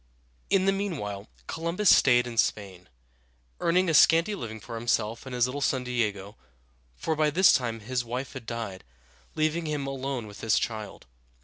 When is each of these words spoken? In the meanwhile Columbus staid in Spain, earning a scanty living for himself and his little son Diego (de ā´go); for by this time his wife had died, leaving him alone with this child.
In 0.49 0.65
the 0.65 0.71
meanwhile 0.71 1.27
Columbus 1.45 1.95
staid 1.95 2.25
in 2.25 2.39
Spain, 2.39 2.89
earning 3.59 3.87
a 3.87 3.93
scanty 3.93 4.33
living 4.33 4.59
for 4.59 4.73
himself 4.73 5.27
and 5.27 5.35
his 5.35 5.45
little 5.45 5.61
son 5.61 5.83
Diego 5.83 6.31
(de 6.31 6.33
ā´go); 6.33 6.35
for 6.95 7.15
by 7.15 7.29
this 7.29 7.53
time 7.53 7.81
his 7.81 8.03
wife 8.03 8.33
had 8.33 8.47
died, 8.47 8.83
leaving 9.35 9.67
him 9.67 9.85
alone 9.85 10.25
with 10.25 10.41
this 10.41 10.57
child. 10.57 11.05